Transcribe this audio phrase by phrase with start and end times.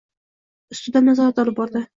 [0.77, 1.87] Ustidan nazorat olib bordi